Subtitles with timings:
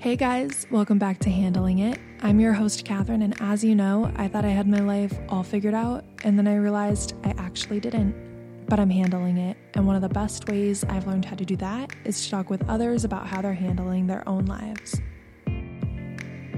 [0.00, 1.98] Hey guys, welcome back to Handling It.
[2.22, 5.42] I'm your host, Catherine, and as you know, I thought I had my life all
[5.42, 8.64] figured out, and then I realized I actually didn't.
[8.66, 11.54] But I'm handling it, and one of the best ways I've learned how to do
[11.56, 15.02] that is to talk with others about how they're handling their own lives.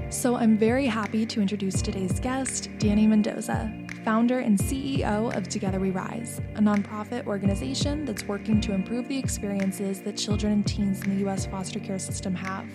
[0.08, 5.80] So I'm very happy to introduce today's guest, Danny Mendoza, founder and CEO of Together
[5.80, 11.02] We Rise, a nonprofit organization that's working to improve the experiences that children and teens
[11.02, 11.46] in the U.S.
[11.46, 12.68] foster care system have.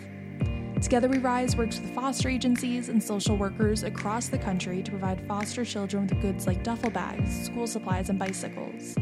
[0.81, 5.20] Together We Rise works with foster agencies and social workers across the country to provide
[5.27, 8.94] foster children with goods like duffel bags, school supplies, and bicycles.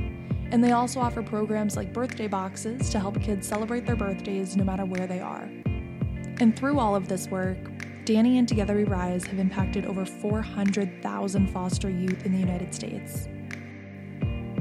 [0.51, 4.63] And they also offer programs like birthday boxes to help kids celebrate their birthdays no
[4.63, 5.49] matter where they are.
[6.39, 7.57] And through all of this work,
[8.05, 13.27] Danny and Together We Rise have impacted over 400,000 foster youth in the United States.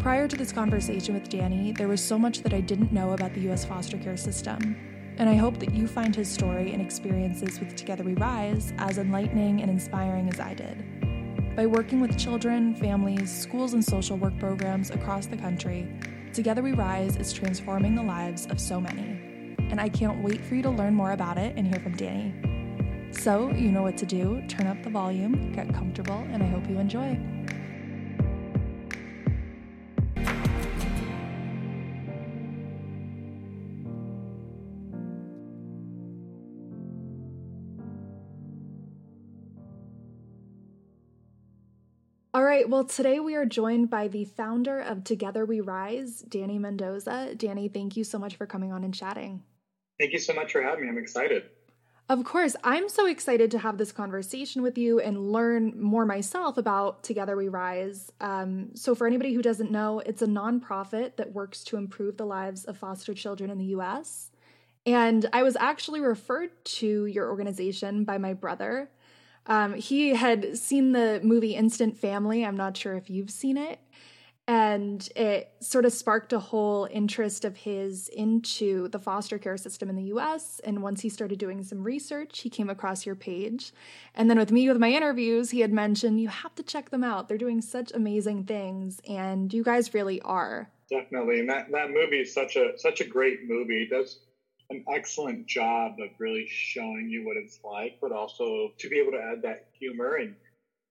[0.01, 3.35] Prior to this conversation with Danny, there was so much that I didn't know about
[3.35, 4.77] the US foster care system,
[5.19, 8.99] and I hope that you find his story and experiences with Together We Rise as
[8.99, 11.57] enlightening and inspiring as I did.
[11.57, 15.89] By working with children, families, schools, and social work programs across the country,
[16.33, 19.21] Together We Rise is transforming the lives of so many.
[19.71, 22.35] And I can't wait for you to learn more about it and hear from Danny.
[23.13, 26.69] So, you know what to do turn up the volume, get comfortable, and I hope
[26.69, 27.17] you enjoy.
[42.55, 47.35] Right, well, today we are joined by the founder of Together We Rise, Danny Mendoza.
[47.35, 49.43] Danny, thank you so much for coming on and chatting.
[49.99, 50.89] Thank you so much for having me.
[50.89, 51.47] I'm excited.
[52.09, 56.57] Of course, I'm so excited to have this conversation with you and learn more myself
[56.57, 58.13] about Together We Rise.
[58.21, 62.27] Um, so, for anybody who doesn't know, it's a nonprofit that works to improve the
[62.27, 64.31] lives of foster children in the US.
[64.87, 68.91] And I was actually referred to your organization by my brother.
[69.47, 72.45] Um, he had seen the movie Instant Family.
[72.45, 73.81] I'm not sure if you've seen it.
[74.47, 79.89] And it sort of sparked a whole interest of his into the foster care system
[79.89, 80.61] in the US.
[80.65, 83.73] And once he started doing some research, he came across your page.
[84.15, 87.03] And then with me, with my interviews, he had mentioned, you have to check them
[87.03, 87.27] out.
[87.27, 89.01] They're doing such amazing things.
[89.09, 90.69] And you guys really are.
[90.91, 91.41] Definitely.
[91.41, 93.85] And that, that movie is such a such a great movie.
[93.85, 94.19] It does
[94.71, 99.13] an excellent job of really showing you what it's like, but also to be able
[99.13, 100.35] to add that humor and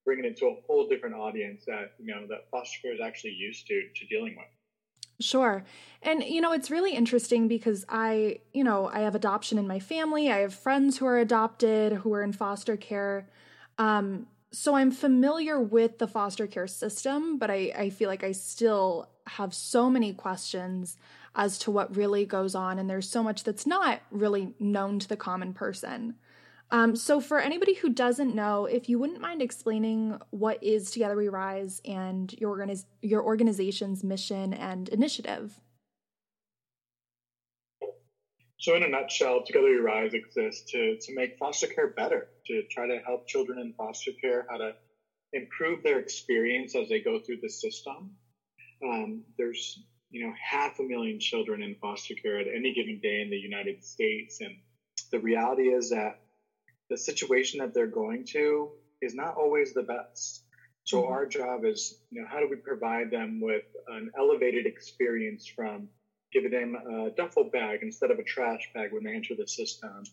[0.06, 3.32] bring it to a whole different audience that you know that foster care is actually
[3.32, 4.48] used to to dealing with.
[5.20, 5.64] Sure.
[6.02, 9.80] And you know, it's really interesting because I, you know, I have adoption in my
[9.80, 10.32] family.
[10.32, 13.30] I have friends who are adopted, who are in foster care.
[13.78, 18.34] Um, so I'm familiar with the foster care system, but I, I feel like I
[18.34, 20.98] still have so many questions
[21.36, 22.80] as to what really goes on.
[22.80, 26.16] And there's so much that's not really known to the common person.
[26.72, 31.16] Um, so, for anybody who doesn't know, if you wouldn't mind explaining what is Together
[31.16, 35.60] We Rise and your, organiz- your organization's mission and initiative.
[38.58, 42.64] So, in a nutshell, Together We Rise exists to, to make foster care better, to
[42.72, 44.74] try to help children in foster care how to
[45.34, 48.16] improve their experience as they go through the system.
[48.84, 53.22] Um, there's you know half a million children in foster care at any given day
[53.22, 54.56] in the United States, and
[55.12, 56.20] the reality is that
[56.90, 58.70] the situation that they're going to
[59.02, 60.44] is not always the best.
[60.84, 61.12] So mm-hmm.
[61.12, 65.90] our job is, you know, how do we provide them with an elevated experience from
[66.32, 70.04] giving them a duffel bag instead of a trash bag when they enter the system,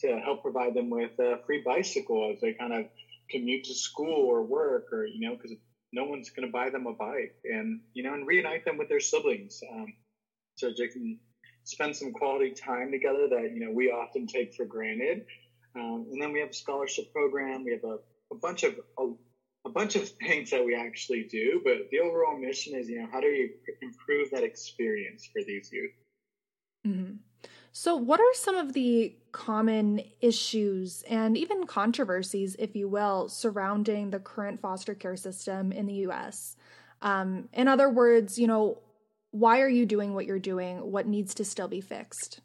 [0.00, 2.86] to help provide them with a free bicycle as they kind of
[3.30, 5.52] commute to school or work, or you know, because
[5.92, 8.88] no one's going to buy them a bike, and you know, and reunite them with
[8.88, 9.86] their siblings, um,
[10.56, 11.18] so they can
[11.64, 15.24] spend some quality time together that you know we often take for granted
[15.74, 17.64] um, and then we have a scholarship program.
[17.64, 17.98] We have a,
[18.32, 19.12] a bunch of a,
[19.66, 21.60] a, bunch of things that we actually do.
[21.64, 23.50] But the overall mission is, you know, how do you
[23.80, 25.90] improve that experience for these youth?
[26.86, 27.14] Mm-hmm.
[27.72, 34.10] So, what are some of the common issues and even controversies, if you will, surrounding
[34.10, 36.56] the current foster care system in the U.S.?
[37.00, 38.78] Um, in other words, you know,
[39.30, 40.78] why are you doing what you're doing?
[40.92, 42.40] What needs to still be fixed?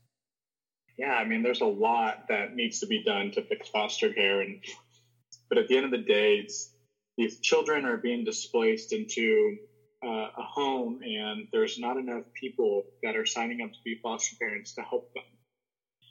[0.97, 4.41] yeah, I mean, there's a lot that needs to be done to fix foster care,
[4.41, 4.63] and
[5.47, 6.47] but at the end of the day,
[7.17, 9.57] these children are being displaced into
[10.03, 14.35] uh, a home, and there's not enough people that are signing up to be foster
[14.39, 15.23] parents to help them.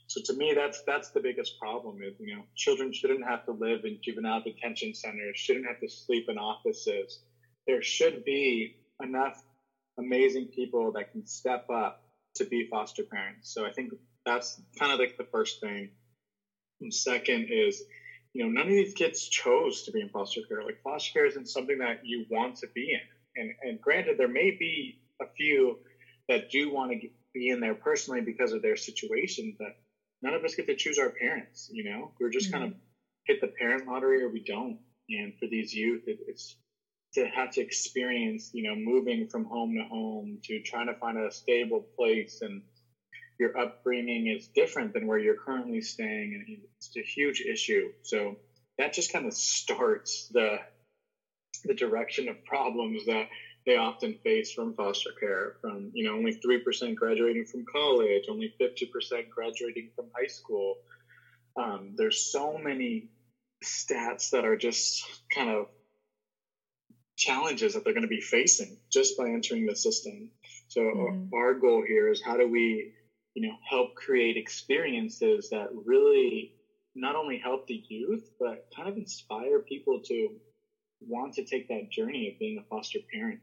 [0.09, 2.03] So to me, that's that's the biggest problem.
[2.03, 5.89] Is you know, children shouldn't have to live in juvenile detention centers, shouldn't have to
[5.89, 7.21] sleep in offices.
[7.67, 9.43] There should be enough
[9.99, 12.03] amazing people that can step up
[12.37, 13.53] to be foster parents.
[13.53, 13.93] So I think
[14.25, 15.91] that's kind of like the first thing.
[16.81, 17.83] And second is,
[18.33, 20.63] you know, none of these kids chose to be in foster care.
[20.63, 23.43] Like foster care isn't something that you want to be in.
[23.43, 25.79] And and granted, there may be a few
[26.29, 29.77] that do want to be in there personally because of their situation, but
[30.23, 31.69] none of us get to choose our parents.
[31.73, 32.61] You know, we're just mm-hmm.
[32.61, 32.79] kind of
[33.27, 34.79] hit the parent lottery or we don't.
[35.09, 36.57] And for these youth, it, it's
[37.15, 41.19] to have to experience, you know, moving from home to home to trying to find
[41.19, 42.63] a stable place and
[43.39, 47.91] your upbringing is different than where you're currently staying and it's a huge issue.
[48.03, 48.37] So
[48.79, 50.59] that just kind of starts the
[51.65, 53.29] the direction of problems that
[53.67, 58.55] they often face from foster care from you know only 3% graduating from college only
[58.61, 60.77] 50% graduating from high school.
[61.57, 63.09] Um, there's so many
[63.65, 65.05] stats that are just
[65.35, 65.67] kind of
[67.17, 70.31] challenges that they're going to be facing just by entering the system.
[70.69, 71.35] So mm-hmm.
[71.35, 72.93] our goal here is how do we
[73.35, 76.53] you know help create experiences that really
[76.95, 80.29] not only help the youth but kind of inspire people to
[81.01, 83.41] want to take that journey of being a foster parent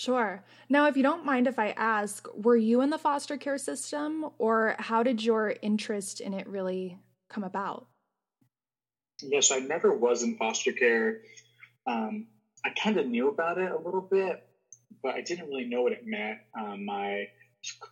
[0.00, 0.42] Sure.
[0.70, 4.30] Now, if you don't mind if I ask, were you in the foster care system
[4.38, 6.96] or how did your interest in it really
[7.28, 7.86] come about?
[9.20, 11.20] Yes, I never was in foster care.
[11.86, 12.28] Um,
[12.64, 14.42] I kind of knew about it a little bit,
[15.02, 16.38] but I didn't really know what it meant.
[16.58, 17.26] Um, my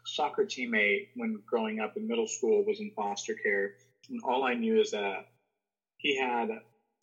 [0.06, 3.74] soccer teammate, when growing up in middle school, was in foster care.
[4.08, 5.26] And all I knew is that
[5.98, 6.48] he had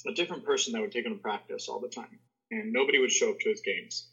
[0.08, 2.18] a different person that would take him to practice all the time,
[2.50, 4.08] and nobody would show up to his games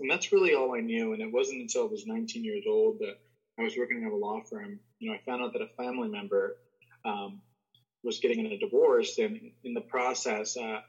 [0.00, 1.12] and that's really all I knew.
[1.12, 3.14] And it wasn't until I was 19 years old that
[3.58, 4.80] I was working at a law firm.
[4.98, 6.56] You know, I found out that a family member
[7.04, 7.40] um,
[8.02, 10.80] was getting in a divorce, and in the process, uh,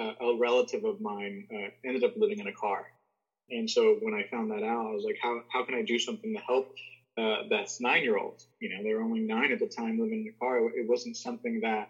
[0.00, 2.86] uh, a relative of mine uh, ended up living in a car.
[3.50, 5.98] And so when I found that out, I was like, how, how can I do
[5.98, 6.66] something to help
[7.18, 7.42] uh,
[7.80, 8.36] nine year old?
[8.60, 10.58] You know, they were only nine at the time living in the car.
[10.58, 11.88] It wasn't something that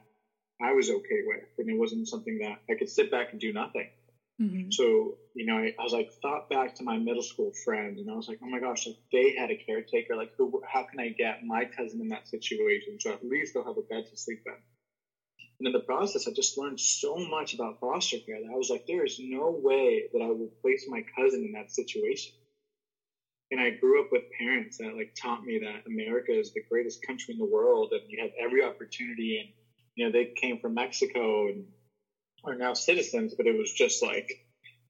[0.63, 3.53] I was okay with, and it wasn't something that I could sit back and do
[3.53, 3.89] nothing.
[4.41, 4.71] Mm-hmm.
[4.71, 8.09] So, you know, I, I, was like, thought back to my middle school friend, and
[8.09, 11.01] I was like, oh my gosh, if they had a caretaker, like, who, how can
[11.01, 13.01] I get my cousin in that situation?
[13.01, 14.55] So at least they'll have a bed to sleep in.
[15.59, 18.71] And in the process, I just learned so much about foster care that I was
[18.71, 22.33] like, there is no way that I will place my cousin in that situation.
[23.51, 27.05] And I grew up with parents that like taught me that America is the greatest
[27.05, 29.41] country in the world, and you have every opportunity.
[29.41, 29.49] And
[29.97, 31.65] you know, they came from Mexico and
[32.45, 34.27] are now citizens, but it was just like,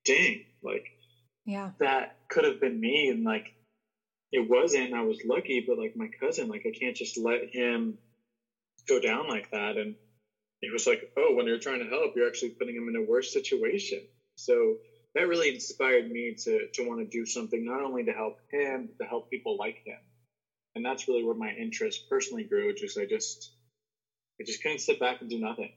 [0.05, 0.85] dang, like,
[1.45, 3.09] yeah, that could have been me.
[3.09, 3.47] And like,
[4.33, 4.95] it wasn't.
[4.95, 7.99] I was lucky, but like my cousin, like, I can't just let him
[8.89, 9.77] go down like that.
[9.77, 9.97] And
[10.62, 13.03] it was like, oh, when you're trying to help, you're actually putting him in a
[13.03, 14.09] worse situation.
[14.37, 14.77] So
[15.15, 18.89] that really inspired me to to want to do something not only to help him,
[18.89, 19.99] but to help people like him.
[20.75, 22.75] And that's really where my interest personally grew.
[22.75, 23.53] Just I just
[24.41, 25.73] I just couldn't sit back and do nothing.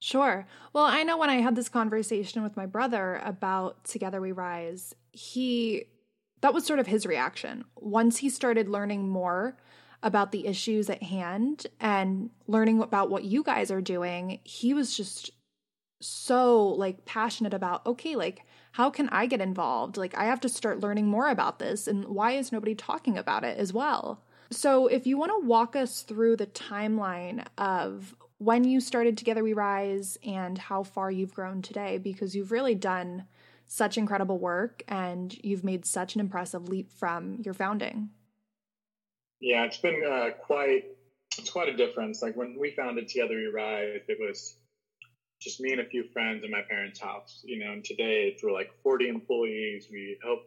[0.00, 0.46] Sure.
[0.72, 4.94] Well, I know when I had this conversation with my brother about Together We Rise,
[5.12, 5.84] he
[6.40, 7.64] that was sort of his reaction.
[7.76, 9.58] Once he started learning more
[10.02, 14.96] about the issues at hand and learning about what you guys are doing, he was
[14.96, 15.30] just
[16.00, 19.98] so like passionate about, okay, like how can I get involved?
[19.98, 23.44] Like I have to start learning more about this and why is nobody talking about
[23.44, 24.22] it as well?
[24.52, 29.44] So, if you want to walk us through the timeline of when you started Together
[29.44, 33.26] We Rise and how far you've grown today because you've really done
[33.66, 38.08] such incredible work and you've made such an impressive leap from your founding.
[39.40, 40.84] Yeah, it's been uh, quite
[41.38, 42.22] it's quite a difference.
[42.22, 44.56] Like when we founded Together We Rise, it was
[45.42, 47.42] just me and a few friends in my parents' house.
[47.44, 49.88] You know, and today it's we're like 40 employees.
[49.92, 50.40] We help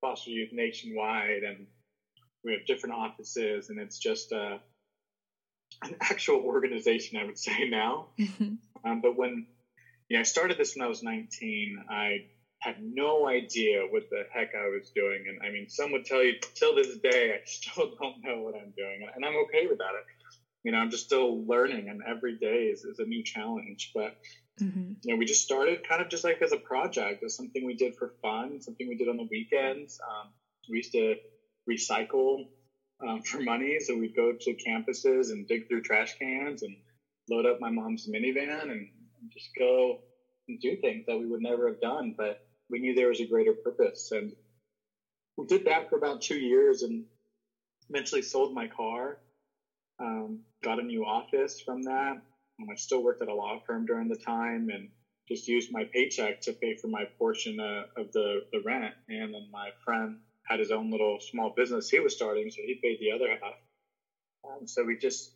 [0.00, 1.68] foster youth nationwide, and
[2.44, 4.58] we have different offices, and it's just uh,
[5.84, 8.08] an actual organization, I would say now.
[8.18, 8.54] Mm-hmm.
[8.84, 9.46] Um, but when
[10.08, 12.26] you know, I started this when I was 19, I
[12.58, 15.24] had no idea what the heck I was doing.
[15.26, 18.54] And I mean, some would tell you till this day, I still don't know what
[18.54, 19.08] I'm doing.
[19.14, 19.92] And I'm okay with that.
[20.62, 23.90] You know, I'm just still learning, and every day is, is a new challenge.
[23.94, 24.16] But,
[24.60, 24.92] mm-hmm.
[25.02, 27.74] you know, we just started kind of just like as a project, as something we
[27.74, 29.98] did for fun, something we did on the weekends.
[30.08, 30.30] Um,
[30.70, 31.16] we used to
[31.68, 32.46] recycle
[33.06, 33.78] um, for money.
[33.80, 36.76] So we'd go to campuses and dig through trash cans and
[37.28, 38.88] load up my mom's minivan and
[39.32, 39.94] just go
[40.48, 42.14] and do things that we would never have done.
[42.16, 42.36] But
[42.70, 44.08] we knew there was a greater purpose.
[44.10, 44.32] And
[45.36, 47.04] we did that for about two years and
[47.90, 49.18] eventually sold my car,
[50.00, 52.16] um, got a new office from that.
[52.60, 54.88] Um, I still worked at a law firm during the time and
[55.28, 58.94] just used my paycheck to pay for my portion uh, of the, the rent.
[59.08, 62.80] And then my friend had his own little small business he was starting, so he
[62.82, 63.54] paid the other half.
[64.44, 65.32] Um, so we just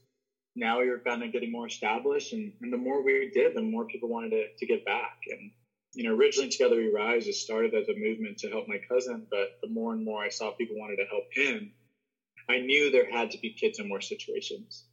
[0.56, 3.62] now we were kind of getting more established, and, and the more we did, the
[3.62, 5.18] more people wanted to, to get back.
[5.30, 5.50] And
[5.94, 9.26] you know, originally Together We Rise, it started as a movement to help my cousin,
[9.30, 11.72] but the more and more I saw people wanted to help him,
[12.50, 14.84] I knew there had to be kids in more situations.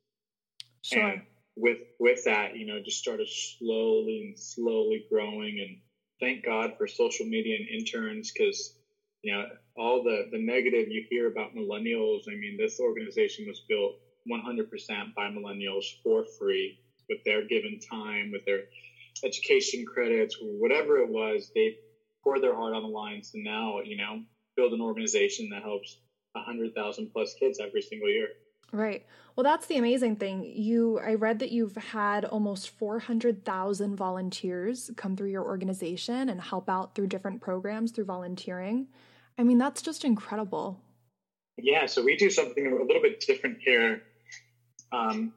[0.81, 1.01] Sure.
[1.01, 1.21] And
[1.55, 5.59] with with that, you know, just started slowly and slowly growing.
[5.59, 5.77] And
[6.19, 8.75] thank God for social media and interns because
[9.23, 12.23] you know all the the negative you hear about millennials.
[12.27, 13.95] I mean, this organization was built
[14.29, 18.63] 100% by millennials for free with their given time, with their
[19.23, 21.51] education credits, whatever it was.
[21.55, 21.77] They
[22.23, 24.21] poured their heart on the line to now, you know,
[24.55, 25.97] build an organization that helps
[26.33, 28.29] 100,000 plus kids every single year.
[28.71, 29.05] Right.
[29.35, 30.43] Well, that's the amazing thing.
[30.43, 36.69] You I read that you've had almost 400,000 volunteers come through your organization and help
[36.69, 38.87] out through different programs through volunteering.
[39.37, 40.79] I mean, that's just incredible.
[41.57, 44.01] Yeah, so we do something a little bit different here.
[44.91, 45.33] Um,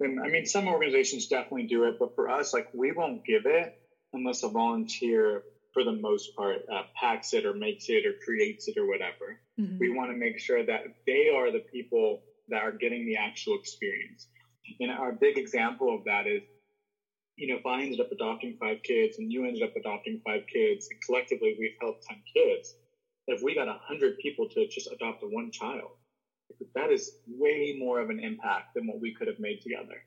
[0.00, 3.42] and I mean, some organizations definitely do it, but for us, like we won't give
[3.46, 3.78] it
[4.12, 5.42] unless a volunteer,
[5.72, 9.40] for the most part, uh, packs it or makes it or creates it or whatever.
[9.58, 9.78] Mm-hmm.
[9.78, 13.58] We want to make sure that they are the people that are getting the actual
[13.58, 14.26] experience.
[14.80, 16.42] And our big example of that is,
[17.36, 20.42] you know, if I ended up adopting five kids and you ended up adopting five
[20.52, 22.74] kids, and collectively we've helped 10 kids,
[23.28, 25.90] if we got 100 people to just adopt a one child,
[26.74, 30.02] that is way more of an impact than what we could have made together.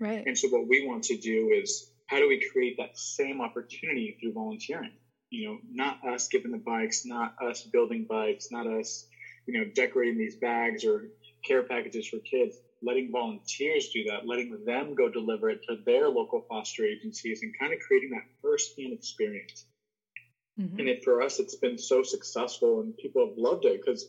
[0.00, 0.24] Right.
[0.26, 4.16] And so what we want to do is how do we create that same opportunity
[4.20, 4.92] through volunteering?
[5.30, 9.06] You know, not us giving the bikes, not us building bikes, not us,
[9.46, 11.10] you know, decorating these bags or
[11.44, 16.08] care packages for kids, letting volunteers do that, letting them go deliver it to their
[16.08, 19.66] local foster agencies and kind of creating that first-hand experience.
[20.58, 20.78] Mm-hmm.
[20.78, 24.08] And it, for us, it's been so successful and people have loved it because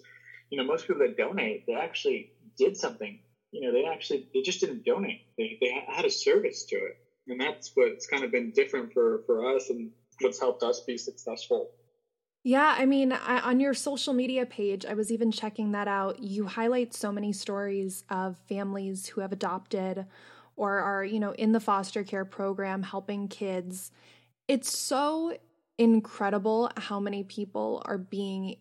[0.50, 3.20] you know, most people that donate, they actually did something.
[3.52, 5.22] You know, they actually they just didn't donate.
[5.38, 9.24] They they had a service to it, and that's what's kind of been different for
[9.26, 11.72] for us, and what's helped us be successful.
[12.44, 16.20] Yeah, I mean, I, on your social media page, I was even checking that out.
[16.20, 20.06] You highlight so many stories of families who have adopted
[20.56, 23.92] or are, you know, in the foster care program helping kids.
[24.48, 25.38] It's so
[25.78, 28.58] incredible how many people are being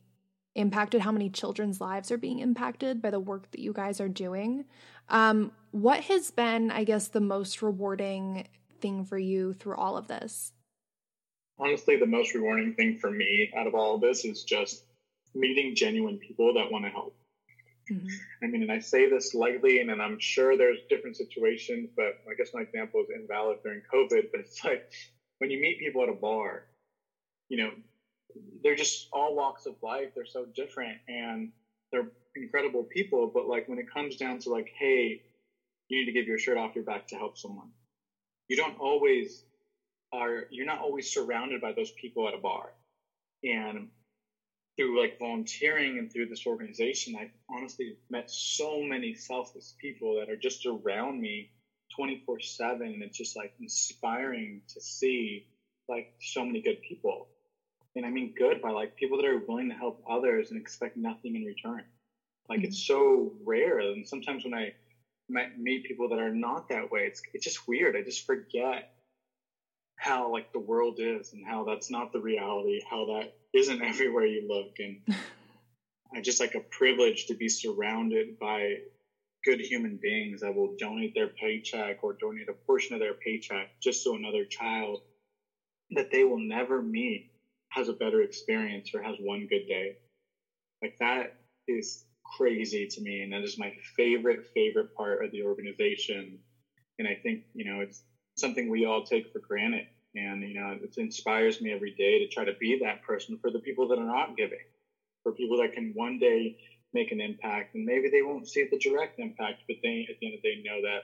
[0.55, 4.09] impacted, how many children's lives are being impacted by the work that you guys are
[4.09, 4.65] doing.
[5.09, 8.49] Um, what has been, I guess, the most rewarding
[8.81, 10.53] thing for you through all of this?
[11.59, 14.85] Honestly, the most rewarding thing for me out of all of this is just
[15.35, 17.17] meeting genuine people that want to help.
[17.91, 18.09] Mm-hmm.
[18.43, 22.19] I mean, and I say this lightly, and, and I'm sure there's different situations, but
[22.29, 24.25] I guess my example is invalid during COVID.
[24.33, 24.91] But it's like
[25.39, 26.65] when you meet people at a bar,
[27.49, 27.71] you know,
[28.63, 30.11] they're just all walks of life.
[30.15, 31.51] They're so different and
[31.93, 33.31] they're incredible people.
[33.33, 35.21] But like when it comes down to like, hey,
[35.89, 37.71] you need to give your shirt off your back to help someone.
[38.49, 39.45] You don't always
[40.13, 40.45] are.
[40.51, 42.73] You're not always surrounded by those people at a bar.
[43.45, 43.89] And
[44.77, 50.29] through like volunteering and through this organization, I've honestly met so many selfless people that
[50.29, 51.51] are just around me
[51.97, 52.83] 24 7.
[52.83, 55.47] And it's just like inspiring to see
[55.89, 57.29] like so many good people
[57.97, 60.97] and I mean good by like people that are willing to help others and expect
[60.97, 61.83] nothing in return.
[62.49, 62.67] Like mm-hmm.
[62.67, 64.75] it's so rare, and sometimes when I
[65.59, 67.97] meet people that are not that way, it's it's just weird.
[67.97, 68.93] I just forget
[69.97, 74.27] how like the world is and how that's not the reality, how that isn't everywhere
[74.27, 75.01] you look, and
[76.15, 78.77] I just like a privilege to be surrounded by
[79.45, 83.69] good human beings that will donate their paycheck or donate a portion of their paycheck
[83.81, 85.03] just so another child
[85.93, 87.31] that they will never meet
[87.71, 89.95] has a better experience or has one good day.
[90.83, 91.31] Like that
[91.69, 92.05] is
[92.37, 93.23] crazy to me.
[93.23, 96.41] And that is my favorite, favorite part of the organization.
[96.99, 98.03] And I think, you know, it's
[98.37, 99.85] something we all take for granted.
[100.15, 103.51] And, you know, it inspires me every day to try to be that person for
[103.51, 104.59] the people that are not giving,
[105.23, 106.55] for people that can one day
[106.95, 107.71] make an impact.
[107.75, 110.51] And maybe they won't see the direct impact, but they, at the end of the
[110.57, 111.03] day, know that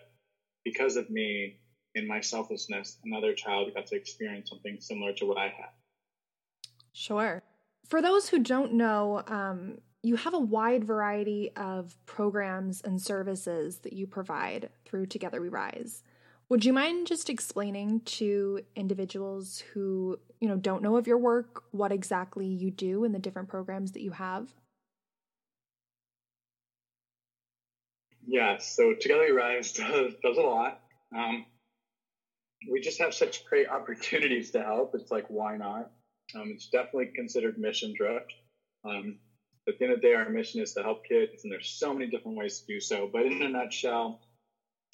[0.65, 1.55] because of me
[1.95, 5.82] and my selflessness, another child got to experience something similar to what I had.
[6.93, 7.43] Sure.
[7.87, 13.79] For those who don't know, um, you have a wide variety of programs and services
[13.79, 16.03] that you provide through Together We Rise.
[16.49, 21.65] Would you mind just explaining to individuals who, you know, don't know of your work
[21.71, 24.53] what exactly you do in the different programs that you have?
[28.27, 30.81] Yeah, so Together We Rise does, does a lot.
[31.17, 31.47] Um,
[32.71, 34.95] we just have such great opportunities to help.
[34.95, 35.91] It's like, why not?
[36.35, 38.33] Um, it's definitely considered mission drift.
[38.85, 39.19] Um,
[39.69, 41.93] at the end of the day, our mission is to help kids, and there's so
[41.93, 43.09] many different ways to do so.
[43.13, 44.21] But in a nutshell,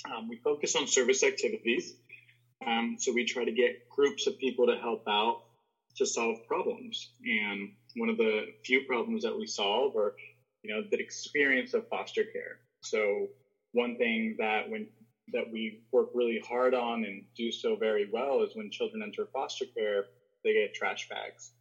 [0.06, 1.96] Um, we focus on service activities.
[2.64, 5.42] Um, so we try to get groups of people to help out
[5.96, 7.10] to solve problems.
[7.24, 10.14] And one of the few problems that we solve are,
[10.62, 12.60] you know, the experience of foster care.
[12.82, 13.28] So
[13.72, 14.86] one thing that when
[15.32, 19.26] that we work really hard on and do so very well is when children enter
[19.32, 20.06] foster care,
[20.44, 21.52] they get trash bags.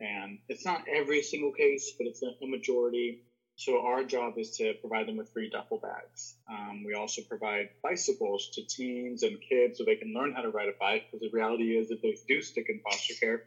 [0.00, 3.22] And it's not every single case, but it's a, a majority.
[3.56, 6.34] So our job is to provide them with free duffel bags.
[6.50, 10.50] Um, we also provide bicycles to teens and kids so they can learn how to
[10.50, 11.04] ride a bike.
[11.06, 13.44] Because the reality is, if they do stick in foster care,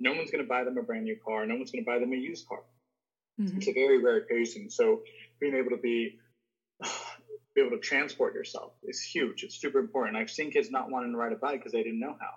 [0.00, 1.46] no one's going to buy them a brand new car.
[1.46, 2.60] No one's going to buy them a used car.
[3.40, 3.58] Mm-hmm.
[3.58, 4.70] It's a very rare occasion.
[4.70, 5.02] So
[5.40, 6.18] being able to be
[7.54, 9.42] be able to transport yourself is huge.
[9.42, 10.16] It's super important.
[10.16, 12.34] I've seen kids not wanting to ride a bike because they didn't know how,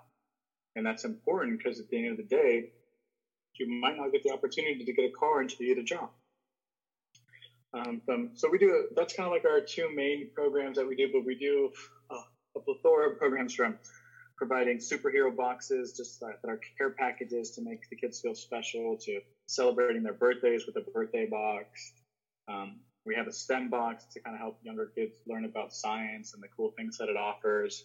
[0.76, 2.64] and that's important because at the end of the day,
[3.58, 6.10] you might not get the opportunity to get a car until you get a job.
[7.72, 10.94] Um, um, so we do that's kind of like our two main programs that we
[10.94, 11.70] do, but we do
[12.10, 12.20] uh,
[12.56, 13.76] a plethora of programs from
[14.36, 19.20] providing superhero boxes, just that our care packages to make the kids feel special, to
[19.46, 21.92] celebrating their birthdays with a birthday box.
[22.48, 26.32] Um, we have a STEM box to kind of help younger kids learn about science
[26.34, 27.84] and the cool things that it offers.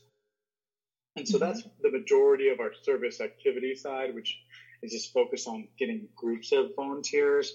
[1.20, 1.48] And so mm-hmm.
[1.48, 4.40] that's the majority of our service activity side, which
[4.82, 7.54] is just focused on getting groups of volunteers.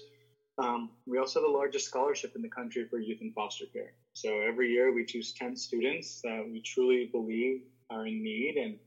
[0.59, 3.93] Um, we also have the largest scholarship in the country for youth in foster care.
[4.13, 8.77] So every year we choose 10 students that we truly believe are in need and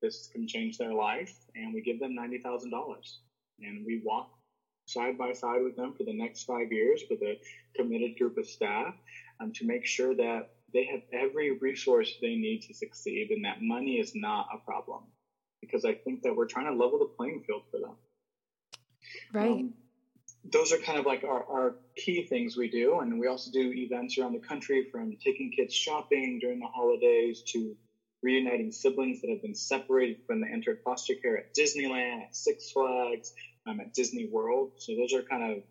[0.00, 2.70] this can change their life, and we give them $90,000.
[3.60, 4.30] And we walk
[4.86, 7.36] side by side with them for the next five years with a
[7.76, 8.94] committed group of staff
[9.40, 13.62] um, to make sure that they have every resource they need to succeed and that
[13.62, 15.02] money is not a problem
[15.60, 17.96] because I think that we're trying to level the playing field for them.
[19.32, 19.50] Right.
[19.50, 19.74] Um,
[20.44, 23.00] those are kind of like our, our key things we do.
[23.00, 27.42] And we also do events around the country from taking kids shopping during the holidays
[27.52, 27.76] to
[28.22, 32.70] reuniting siblings that have been separated when they entered foster care at Disneyland, at Six
[32.70, 33.32] Flags,
[33.66, 34.72] um, at Disney World.
[34.78, 35.62] So those are kind of,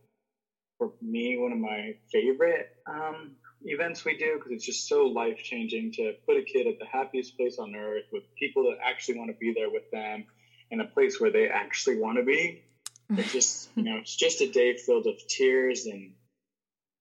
[0.78, 3.32] for me, one of my favorite um,
[3.64, 6.86] events we do because it's just so life changing to put a kid at the
[6.86, 10.26] happiest place on earth with people that actually want to be there with them
[10.72, 12.64] in a place where they actually want to be.
[13.10, 16.12] It's just, you know, it's just a day filled of tears and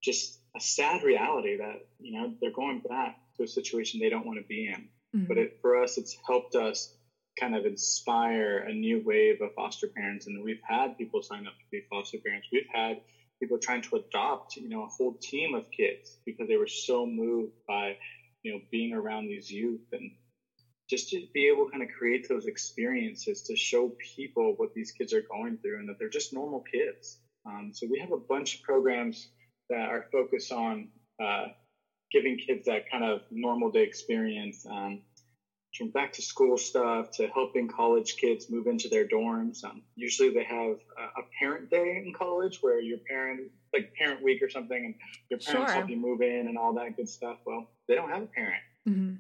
[0.01, 4.25] just a sad reality that, you know, they're going back to a situation they don't
[4.25, 4.89] want to be in.
[5.17, 5.27] Mm-hmm.
[5.27, 6.95] But it, for us, it's helped us
[7.41, 10.29] kind of inspire a new wave of foster parents.
[10.29, 12.47] And we've had people sign up to be foster parents.
[12.53, 13.01] We've had
[13.41, 17.07] people trying to adopt, you know, a whole team of kids because they were so
[17.07, 17.97] moved by,
[18.43, 20.11] you know, being around these youth and
[20.89, 24.93] just to be able to kind of create those experiences to show people what these
[24.93, 27.19] kids are going through and that they're just normal kids.
[27.47, 29.29] Um, so we have a bunch of programs
[29.71, 30.89] that are focused on
[31.23, 31.47] uh,
[32.13, 34.65] giving kids that kind of normal day experience.
[34.71, 35.01] Um,
[35.77, 39.65] from back to school stuff to helping college kids move into their dorms.
[39.65, 44.23] Um, usually they have a, a, parent day in college where your parent, like parent
[44.23, 44.95] week or something, and
[45.31, 45.79] your parents sure.
[45.79, 47.39] help you move in and all that good stuff.
[47.45, 48.63] Well, they don't have a parent.
[48.89, 49.15] Mm-hmm.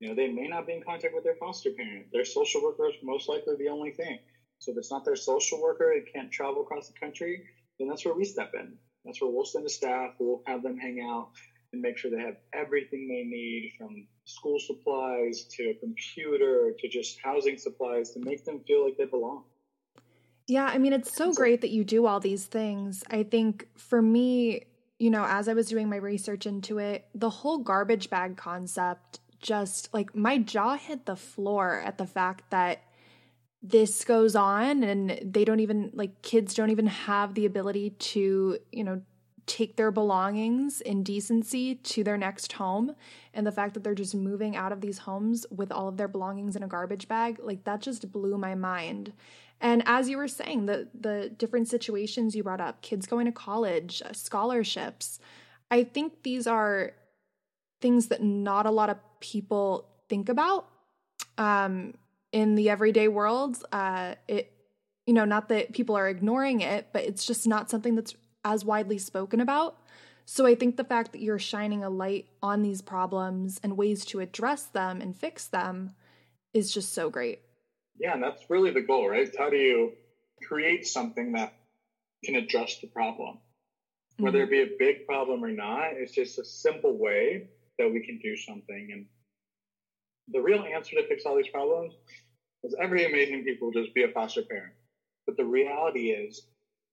[0.00, 2.06] You know, they may not be in contact with their foster parent.
[2.12, 4.18] Their social worker is most likely the only thing.
[4.58, 7.44] So if it's not their social worker, it can't travel across the country,
[7.78, 8.76] then that's where we step in.
[9.04, 11.30] That's where we'll send a staff, we'll have them hang out
[11.72, 16.88] and make sure they have everything they need from school supplies to a computer to
[16.88, 19.44] just housing supplies to make them feel like they belong.
[20.48, 23.04] Yeah, I mean, it's so great that you do all these things.
[23.10, 24.64] I think for me,
[24.98, 29.20] you know, as I was doing my research into it, the whole garbage bag concept
[29.40, 32.82] just like my jaw hit the floor at the fact that
[33.62, 38.58] this goes on and they don't even like kids don't even have the ability to,
[38.70, 39.02] you know,
[39.46, 42.94] take their belongings in decency to their next home.
[43.34, 46.08] And the fact that they're just moving out of these homes with all of their
[46.08, 49.12] belongings in a garbage bag like that just blew my mind.
[49.60, 53.32] And as you were saying the the different situations you brought up kids going to
[53.32, 55.20] college uh, scholarships
[55.70, 56.92] i think these are
[57.80, 60.68] things that not a lot of people think about
[61.38, 61.94] um,
[62.30, 63.62] in the everyday world.
[63.72, 64.52] Uh, it
[65.06, 68.64] you know not that people are ignoring it but it's just not something that's as
[68.64, 69.78] widely spoken about.
[70.24, 74.04] So I think the fact that you're shining a light on these problems and ways
[74.06, 75.94] to address them and fix them
[76.54, 77.40] is just so great.
[77.98, 79.28] Yeah, and that's really the goal, right?
[79.36, 79.92] How do you
[80.46, 81.54] create something that
[82.24, 83.36] can address the problem?
[83.36, 84.24] Mm-hmm.
[84.24, 88.04] Whether it be a big problem or not, it's just a simple way that we
[88.04, 88.88] can do something.
[88.92, 89.06] And
[90.28, 91.94] the real answer to fix all these problems
[92.62, 94.72] is every amazing people just be a foster parent.
[95.26, 96.46] But the reality is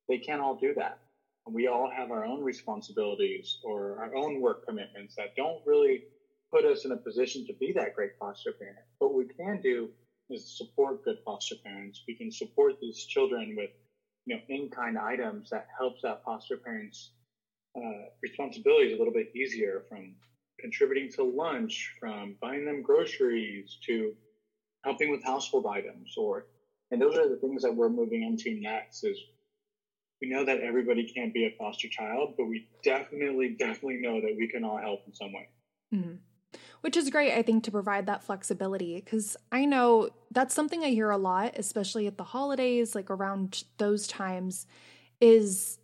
[0.07, 0.99] they can't all do that
[1.47, 6.03] we all have our own responsibilities or our own work commitments that don't really
[6.51, 8.77] put us in a position to be that great foster parent.
[8.99, 9.89] What we can do
[10.29, 12.03] is support good foster parents.
[12.07, 13.69] We can support these children with,
[14.25, 17.11] you know, in-kind items that helps that foster parent's
[17.77, 20.15] uh, responsibilities a little bit easier from
[20.59, 24.13] contributing to lunch, from buying them groceries to
[24.83, 26.45] helping with household items or
[26.91, 29.19] and those are the things that we're moving into next is
[30.21, 34.35] we know that everybody can't be a foster child, but we definitely, definitely know that
[34.37, 35.47] we can all help in some way.
[35.93, 36.15] Mm-hmm.
[36.81, 38.95] Which is great, I think, to provide that flexibility.
[38.95, 43.63] Because I know that's something I hear a lot, especially at the holidays, like around
[43.77, 44.65] those times,
[45.21, 45.77] is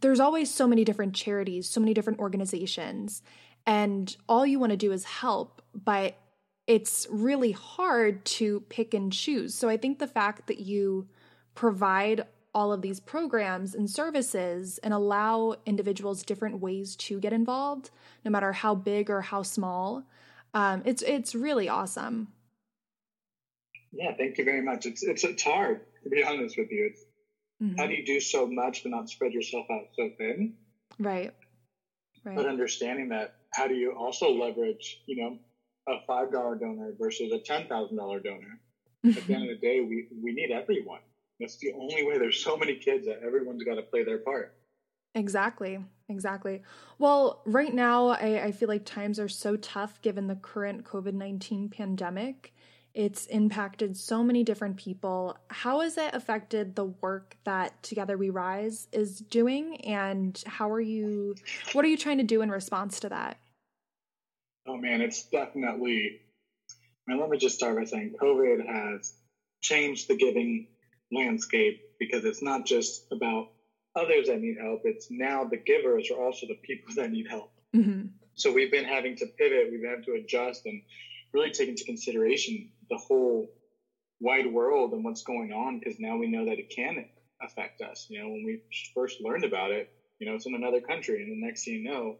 [0.00, 3.22] there's always so many different charities, so many different organizations,
[3.66, 6.16] and all you want to do is help, but
[6.66, 9.54] it's really hard to pick and choose.
[9.54, 11.08] So I think the fact that you
[11.54, 17.90] provide all of these programs and services and allow individuals different ways to get involved,
[18.24, 20.04] no matter how big or how small,
[20.54, 22.28] um, it's it's really awesome.
[23.92, 24.86] Yeah, thank you very much.
[24.86, 26.90] It's it's it's hard to be honest with you.
[26.90, 27.04] It's
[27.62, 27.76] Mm-hmm.
[27.78, 30.54] How do you do so much but not spread yourself out so thin?
[30.98, 31.34] Right.
[32.24, 32.36] Right.
[32.36, 35.38] But understanding that, how do you also leverage, you know,
[35.88, 38.60] a five dollar donor versus a ten thousand dollar donor?
[39.04, 41.00] At the end of the day, we we need everyone.
[41.40, 42.18] That's the only way.
[42.18, 44.54] There's so many kids that everyone's got to play their part.
[45.14, 45.78] Exactly.
[46.08, 46.62] Exactly.
[46.98, 51.14] Well, right now, I, I feel like times are so tough given the current COVID
[51.14, 52.54] 19 pandemic.
[52.94, 55.36] It's impacted so many different people.
[55.48, 59.76] How has it affected the work that Together We Rise is doing?
[59.82, 61.34] And how are you,
[61.74, 63.38] what are you trying to do in response to that?
[64.66, 66.20] Oh man, it's definitely,
[67.06, 69.12] I mean, let me just start by saying COVID has
[69.60, 70.66] changed the giving
[71.12, 73.48] landscape because it's not just about
[73.96, 74.82] others that need help.
[74.84, 77.50] It's now the givers are also the people that need help.
[77.74, 78.08] Mm-hmm.
[78.34, 80.82] So we've been having to pivot, we've had to adjust and
[81.32, 83.50] really take into consideration the whole
[84.20, 87.04] wide world and what's going on because now we know that it can
[87.42, 88.06] affect us.
[88.08, 88.60] You know, when we
[88.94, 91.90] first learned about it, you know, it's in another country, and the next thing you
[91.90, 92.16] know,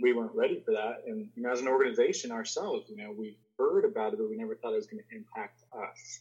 [0.00, 1.02] we weren't ready for that.
[1.06, 4.36] And you know, as an organization ourselves, you know, we heard about it, but we
[4.36, 6.20] never thought it was going to impact us.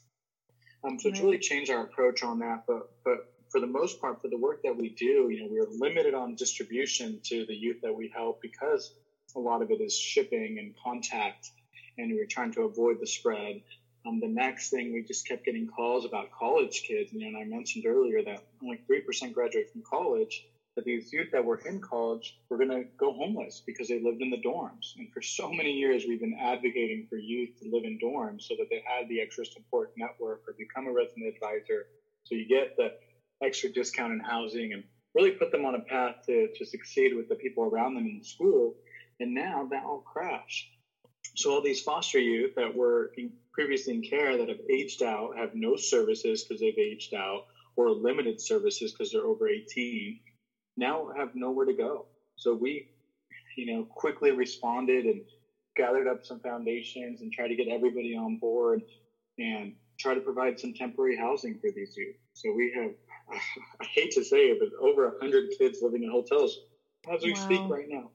[0.84, 2.64] Um, so it's really changed our approach on that.
[2.68, 5.60] But but for the most part, for the work that we do, you know, we
[5.60, 8.94] are limited on distribution to the youth that we help because
[9.36, 11.52] a lot of it is shipping and contact
[11.98, 13.62] and we're trying to avoid the spread.
[14.06, 17.12] Um, the next thing, we just kept getting calls about college kids.
[17.12, 20.46] You know, and I mentioned earlier that only 3% graduate from college,
[20.78, 24.22] that these youth that were in college were going to go homeless because they lived
[24.22, 24.96] in the dorms.
[24.98, 28.54] And for so many years, we've been advocating for youth to live in dorms so
[28.60, 31.88] that they had the extra support network or become a resident advisor.
[32.26, 32.94] So you get the
[33.44, 34.84] extra discount in housing and
[35.16, 38.24] really put them on a path to, to succeed with the people around them in
[38.24, 38.76] school.
[39.20, 40.70] And now that all crashed.
[41.36, 45.38] So all these foster youth that were in, previously in care that have aged out,
[45.38, 50.20] have no services because they've aged out, or limited services because they're over 18,
[50.78, 52.06] now have nowhere to go.
[52.36, 52.86] So we,
[53.56, 55.22] you know, quickly responded and
[55.76, 58.82] gathered up some foundations and tried to get everybody on board
[59.38, 62.16] and try to provide some temporary housing for these youth.
[62.34, 62.92] So we have,
[63.82, 66.58] I hate to say it, but over 100 kids living in hotels
[67.12, 67.40] as we wow.
[67.40, 68.12] speak right now.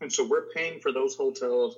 [0.00, 1.76] And so we're paying for those hotels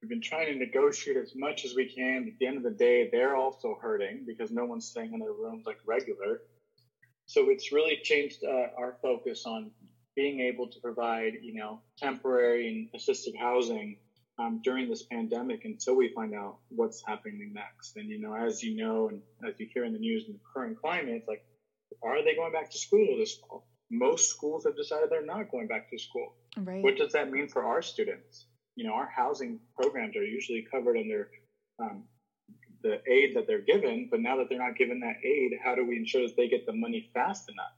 [0.00, 2.26] We've been trying to negotiate as much as we can.
[2.26, 5.32] At the end of the day, they're also hurting because no one's staying in their
[5.32, 6.40] rooms like regular.
[7.30, 9.70] So it's really changed uh, our focus on
[10.16, 13.98] being able to provide, you know, temporary and assisted housing
[14.40, 17.96] um, during this pandemic until we find out what's happening next.
[17.96, 20.40] And you know, as you know, and as you hear in the news in the
[20.52, 21.44] current climate, it's like,
[22.02, 23.66] are they going back to school this fall?
[23.92, 26.34] Most schools have decided they're not going back to school.
[26.56, 26.82] Right.
[26.82, 28.46] What does that mean for our students?
[28.80, 31.28] you know, our housing programs are usually covered under
[31.82, 32.04] um,
[32.82, 35.86] the aid that they're given, but now that they're not given that aid, how do
[35.86, 37.72] we ensure that they get the money fast enough?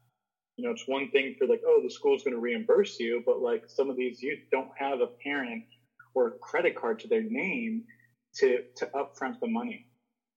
[0.57, 3.41] You know, it's one thing for like, oh, the school's going to reimburse you, but
[3.41, 5.65] like some of these youth don't have a parent
[6.15, 7.85] or a credit card to their name
[8.37, 9.87] to to upfront the money,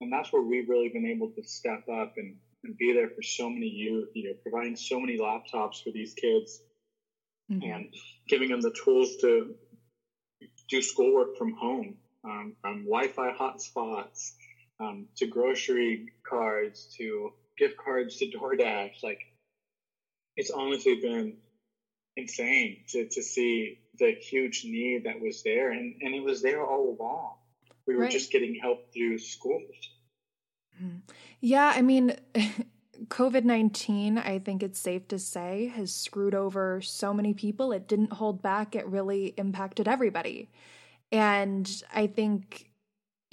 [0.01, 3.21] and that's where we've really been able to step up and, and be there for
[3.21, 4.09] so many youth.
[4.13, 6.61] You know, providing so many laptops for these kids,
[7.51, 7.69] mm-hmm.
[7.69, 7.93] and
[8.27, 9.55] giving them the tools to
[10.69, 14.31] do schoolwork from home, um, from Wi-Fi hotspots
[14.79, 19.03] um, to grocery cards to gift cards to DoorDash.
[19.03, 19.19] Like,
[20.35, 21.37] it's honestly been
[22.17, 26.65] insane to, to see the huge need that was there, and, and it was there
[26.65, 27.35] all along.
[27.87, 28.11] We were right.
[28.11, 29.61] just getting help through schools.
[30.81, 30.97] Mm-hmm.
[31.41, 32.15] Yeah, I mean,
[33.07, 37.71] COVID 19, I think it's safe to say, has screwed over so many people.
[37.71, 40.49] It didn't hold back, it really impacted everybody.
[41.11, 42.71] And I think,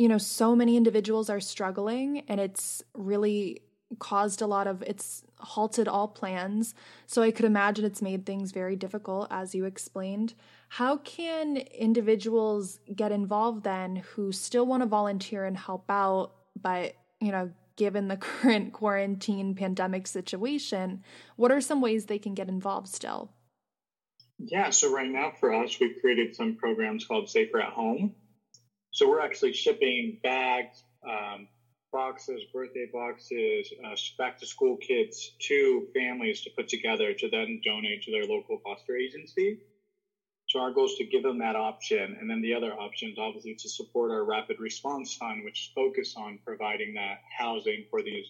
[0.02, 3.62] you know, so many individuals are struggling, and it's really
[4.00, 6.74] caused a lot of it's halted all plans.
[7.06, 10.34] So I could imagine it's made things very difficult, as you explained.
[10.70, 16.96] How can individuals get involved then who still want to volunteer and help out, but,
[17.20, 21.04] you know, given the current quarantine pandemic situation,
[21.36, 23.30] what are some ways they can get involved still?
[24.40, 28.16] Yeah, so right now for us, we've created some programs called Safer at Home.
[28.92, 31.48] So we're actually shipping bags, um,
[31.92, 37.60] boxes, birthday boxes, uh, back to school kits to families to put together to then
[37.64, 39.58] donate to their local foster agency.
[40.48, 42.18] So our goal is to give them that option.
[42.20, 45.70] And then the other option is obviously to support our rapid response fund, which is
[45.74, 48.26] focused on providing that housing for these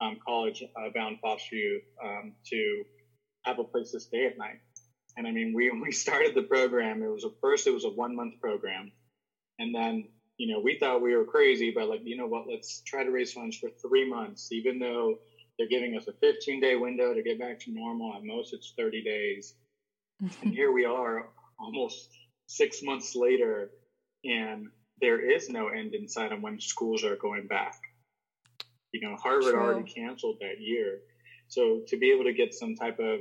[0.00, 2.84] um, college uh, bound foster youth um, to
[3.42, 4.60] have a place to stay at night.
[5.16, 7.90] And I mean, we, we started the program, it was a first, it was a
[7.90, 8.92] one month program.
[9.58, 12.82] And then you know, we thought we were crazy, but like, you know what, let's
[12.86, 15.18] try to raise funds for three months, even though
[15.56, 18.14] they're giving us a 15 day window to get back to normal.
[18.14, 19.54] At most, it's 30 days.
[20.20, 22.08] and here we are almost
[22.46, 23.70] six months later,
[24.24, 24.66] and
[25.00, 27.74] there is no end in sight on when schools are going back.
[28.92, 29.60] You know, Harvard True.
[29.60, 31.00] already canceled that year.
[31.48, 33.20] So to be able to get some type of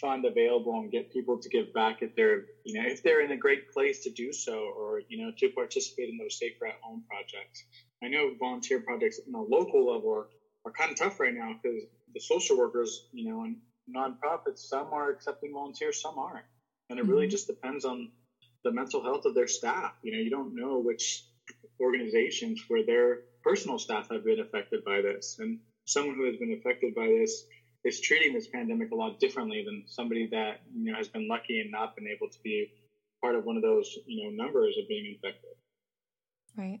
[0.00, 3.32] fund available and get people to give back if they're you know if they're in
[3.32, 6.74] a great place to do so or you know to participate in those safer at
[6.82, 7.64] home projects.
[8.02, 10.28] I know volunteer projects on a local level are,
[10.64, 11.82] are kind of tough right now because
[12.14, 13.56] the social workers you know and
[13.94, 16.44] nonprofits some are accepting volunteers some aren't.
[16.90, 17.12] And it mm-hmm.
[17.12, 18.10] really just depends on
[18.64, 19.92] the mental health of their staff.
[20.02, 21.24] You know you don't know which
[21.80, 25.36] organizations where their personal staff have been affected by this.
[25.38, 27.44] And someone who has been affected by this
[27.86, 31.60] is treating this pandemic a lot differently than somebody that you know has been lucky
[31.60, 32.72] and not been able to be
[33.22, 35.50] part of one of those you know numbers of being infected.
[36.56, 36.80] Right.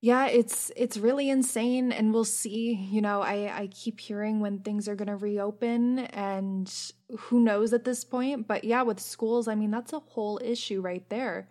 [0.00, 4.58] Yeah, it's it's really insane and we'll see, you know, I I keep hearing when
[4.58, 6.72] things are going to reopen and
[7.18, 10.80] who knows at this point, but yeah, with schools, I mean, that's a whole issue
[10.80, 11.48] right there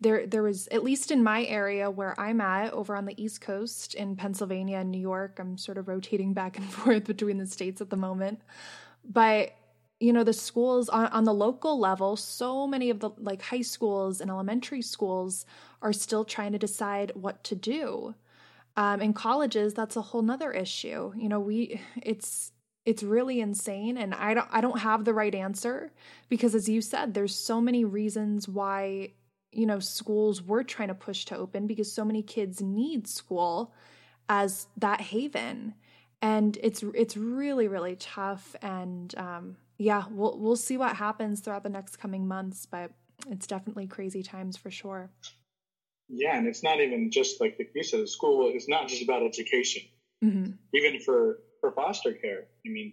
[0.00, 3.40] there there was at least in my area where I'm at over on the East
[3.40, 5.38] Coast in Pennsylvania and New York.
[5.38, 8.40] I'm sort of rotating back and forth between the states at the moment.
[9.04, 9.54] But
[10.00, 13.60] you know the schools on, on the local level so many of the like high
[13.60, 15.44] schools and elementary schools
[15.82, 18.14] are still trying to decide what to do
[18.76, 22.52] um, in colleges that's a whole nother issue you know we it's
[22.86, 25.92] it's really insane and i don't i don't have the right answer
[26.30, 29.10] because as you said there's so many reasons why
[29.52, 33.74] you know schools were trying to push to open because so many kids need school
[34.28, 35.74] as that haven.
[36.22, 38.54] And it's it's really really tough.
[38.62, 42.92] And um, yeah we'll we'll see what happens throughout the next coming months but
[43.28, 45.10] it's definitely crazy times for sure.
[46.08, 49.22] Yeah and it's not even just like you said the school is not just about
[49.22, 49.82] education.
[50.22, 50.52] Mm-hmm.
[50.74, 52.92] even for for foster care i mean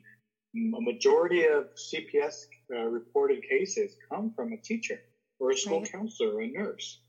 [0.55, 5.01] a majority of cps uh, reported cases come from a teacher
[5.39, 5.91] or a school right.
[5.91, 6.99] counselor or a nurse.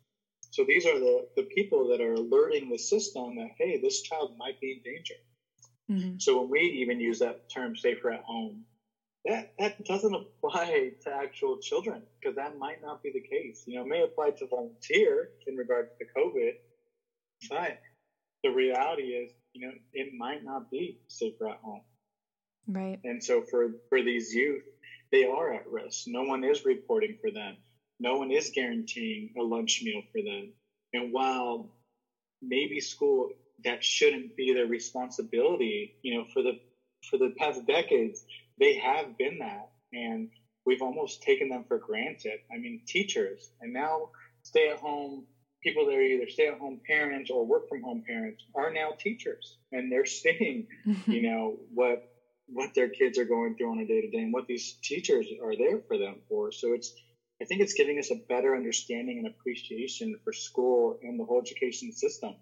[0.51, 4.37] So these are the, the people that are alerting the system that, hey, this child
[4.39, 5.15] might be in danger.
[5.91, 6.19] Mm-hmm.
[6.19, 8.65] So when we even use that term safer at home,
[9.25, 13.65] that, that doesn't apply to actual children because that might not be the case.
[13.67, 16.53] You know, it may apply to volunteer in regard to the COVID,
[17.51, 17.81] but
[18.43, 21.83] the reality is, you know, it might not be safer at home.
[22.67, 23.01] Right.
[23.05, 24.63] And so for, for these youth,
[25.11, 26.05] they are at risk.
[26.07, 27.57] No one is reporting for them
[28.01, 30.53] no one is guaranteeing a lunch meal for them.
[30.93, 31.71] And while
[32.41, 33.29] maybe school
[33.65, 36.53] that shouldn't be their responsibility, you know, for the
[37.11, 38.25] for the past decades,
[38.59, 39.69] they have been that.
[39.93, 40.29] And
[40.67, 42.39] we've almost taken them for granted.
[42.53, 44.11] I mean, teachers and now
[44.43, 45.25] stay at home
[45.63, 48.95] people that are either stay at home parents or work from home parents are now
[49.01, 50.67] teachers and they're seeing,
[51.07, 51.99] you know, what
[52.51, 55.27] what their kids are going through on a day to day and what these teachers
[55.43, 56.51] are there for them for.
[56.51, 56.95] So it's
[57.41, 61.41] I think it's giving us a better understanding and appreciation for school and the whole
[61.41, 62.35] education system.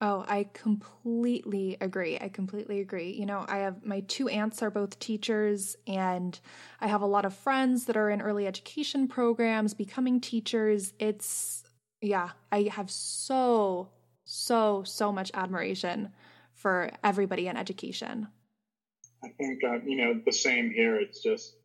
[0.00, 2.18] Oh, I completely agree.
[2.20, 3.12] I completely agree.
[3.12, 6.38] You know, I have my two aunts are both teachers, and
[6.80, 10.92] I have a lot of friends that are in early education programs, becoming teachers.
[10.98, 11.64] It's,
[12.02, 13.88] yeah, I have so,
[14.24, 16.10] so, so much admiration
[16.52, 18.28] for everybody in education.
[19.24, 20.96] I think, uh, you know, the same here.
[20.96, 21.55] It's just,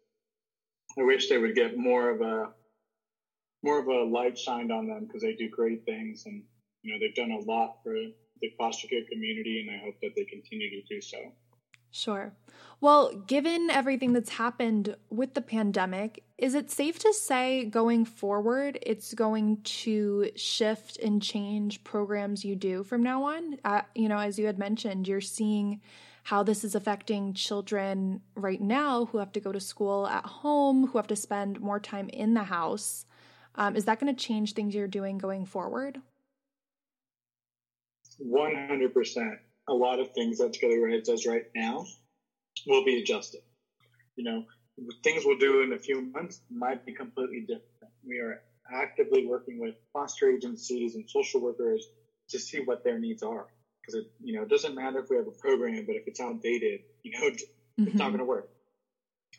[0.98, 2.50] I wish they would get more of a
[3.64, 6.44] more of a light shined on them because they do great things and
[6.84, 10.12] you know they've done a lot for the foster care community and I hope that
[10.16, 11.18] they continue to do so.
[11.92, 12.34] Sure.
[12.80, 18.80] Well, given everything that's happened with the pandemic, is it safe to say going forward
[18.82, 23.58] it's going to shift and change programs you do from now on?
[23.64, 25.82] Uh, you know, as you had mentioned, you're seeing
[26.24, 30.88] how this is affecting children right now who have to go to school at home,
[30.88, 33.06] who have to spend more time in the house.
[33.56, 36.02] Um, is that going to change things you're doing going forward?
[38.24, 39.38] 100%.
[39.68, 41.86] A lot of things that Together Rise does right now
[42.68, 43.42] will be adjusted.
[44.16, 44.46] You know,
[45.04, 47.94] things we'll do in a few months might be completely different.
[48.08, 48.42] We are
[48.74, 51.88] actively working with foster agencies and social workers
[52.30, 53.48] to see what their needs are.
[53.82, 56.20] Because it, you know, it doesn't matter if we have a program, but if it's
[56.20, 57.44] outdated, you know, it's
[57.80, 57.98] mm-hmm.
[57.98, 58.50] not going to work.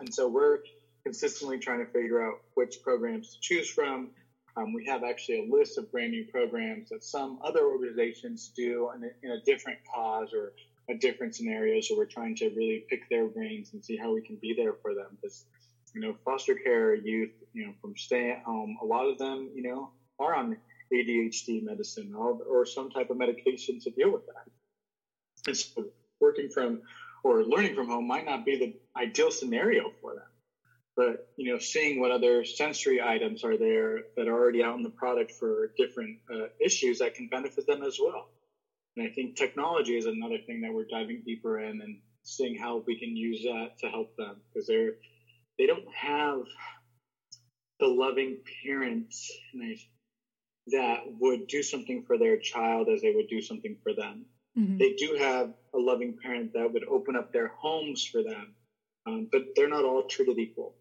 [0.01, 0.59] And so we're
[1.05, 4.11] consistently trying to figure out which programs to choose from.
[4.57, 8.91] Um, we have actually a list of brand new programs that some other organizations do
[8.95, 10.53] in a, in a different cause or
[10.91, 11.81] a different scenario.
[11.81, 14.75] So we're trying to really pick their brains and see how we can be there
[14.83, 15.19] for them.
[15.21, 15.47] Because,
[15.95, 19.51] you know, foster care youth, you know, from stay at home, a lot of them,
[19.55, 20.57] you know, are on
[20.93, 24.51] ADHD medicine or, or some type of medication to deal with that.
[25.47, 25.87] And so
[26.21, 26.83] working from
[27.25, 30.25] or learning from home might not be the ideal scenario for them.
[30.97, 34.83] But you know, seeing what other sensory items are there that are already out in
[34.83, 38.29] the product for different uh, issues that can benefit them as well.
[38.97, 42.85] And I think technology is another thing that we're diving deeper in and seeing how
[42.87, 44.93] we can use that to help them because they're
[45.59, 46.43] they don't have
[47.81, 49.31] the loving parents
[50.69, 54.27] that would do something for their child as they would do something for them.
[54.59, 54.79] Mm-hmm.
[54.79, 58.55] They do have a loving parent that would open up their homes for them,
[59.07, 60.77] um, but they're not all treated equal.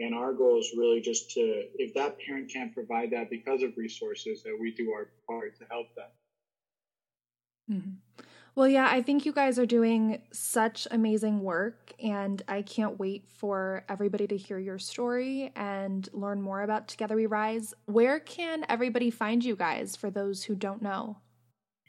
[0.00, 3.76] And our goal is really just to, if that parent can't provide that because of
[3.76, 6.10] resources, that we do our part to help them.
[7.70, 8.24] Mm-hmm.
[8.56, 13.26] Well, yeah, I think you guys are doing such amazing work, and I can't wait
[13.28, 17.74] for everybody to hear your story and learn more about Together We Rise.
[17.86, 21.16] Where can everybody find you guys for those who don't know?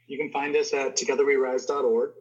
[0.08, 2.12] You can find us at togetherwerise.org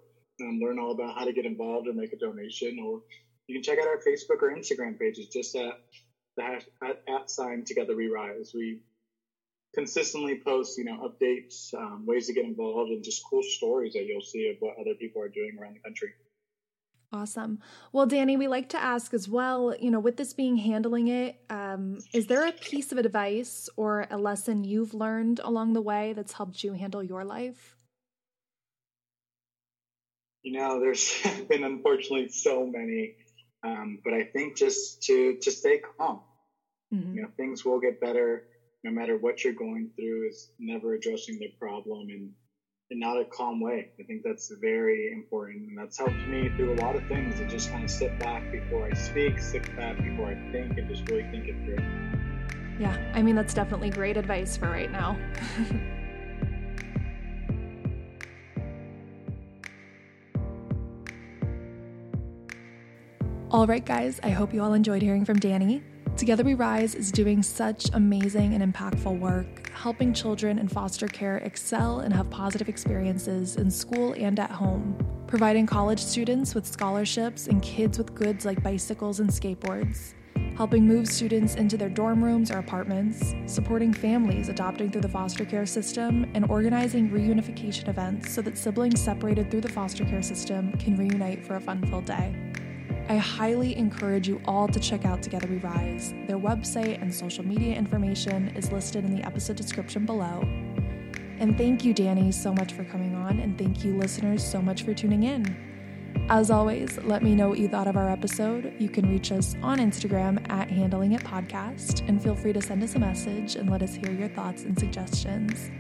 [0.41, 3.01] and learn all about how to get involved or make a donation, or
[3.47, 5.73] you can check out our Facebook or Instagram pages just at
[6.37, 8.53] the hash, at, at sign Together We Rise.
[8.55, 8.81] We
[9.75, 14.05] consistently post, you know, updates, um, ways to get involved, and just cool stories that
[14.07, 16.11] you'll see of what other people are doing around the country.
[17.15, 17.61] Awesome.
[17.93, 21.39] Well, Danny, we like to ask as well, you know, with this being handling it,
[21.49, 26.13] um, is there a piece of advice or a lesson you've learned along the way
[26.13, 27.77] that's helped you handle your life?
[30.43, 31.15] You know, there's
[31.49, 33.15] been unfortunately so many,
[33.63, 36.21] um, but I think just to to stay calm.
[36.93, 37.15] Mm-hmm.
[37.15, 38.45] You know, things will get better
[38.85, 42.31] no matter what you're going through, is never addressing the problem in,
[42.91, 43.89] in not a calm way.
[43.99, 45.69] I think that's very important.
[45.69, 48.53] And that's helped me through a lot of things to just kind of sit back
[48.53, 51.79] before I speak, sit back before I think, and just really think it through.
[52.79, 55.17] Yeah, I mean, that's definitely great advice for right now.
[63.51, 65.83] all right, guys, I hope you all enjoyed hearing from Danny.
[66.17, 71.39] Together We Rise is doing such amazing and impactful work, helping children in foster care
[71.39, 74.97] excel and have positive experiences in school and at home,
[75.27, 80.15] providing college students with scholarships and kids with goods like bicycles and skateboards,
[80.57, 85.45] helping move students into their dorm rooms or apartments, supporting families adopting through the foster
[85.45, 90.71] care system, and organizing reunification events so that siblings separated through the foster care system
[90.79, 92.37] can reunite for a fun filled day.
[93.07, 96.15] I highly encourage you all to check out Together We Rise.
[96.27, 100.41] Their website and social media information is listed in the episode description below.
[101.39, 104.85] And thank you, Danny, so much for coming on, and thank you, listeners, so much
[104.85, 105.55] for tuning in.
[106.31, 108.73] As always, let me know what you thought of our episode.
[108.79, 112.83] You can reach us on Instagram at Handling It Podcast, and feel free to send
[112.83, 115.71] us a message and let us hear your thoughts and suggestions.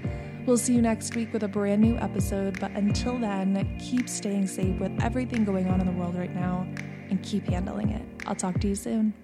[0.44, 4.46] We'll see you next week with a brand new episode, but until then, keep staying
[4.46, 6.66] safe with everything going on in the world right now
[7.14, 8.02] and keep handling it.
[8.26, 9.14] I'll talk to you soon.